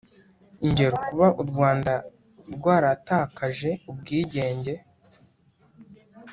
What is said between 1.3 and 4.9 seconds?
u Rwanda rwaratakaje ubwigenge,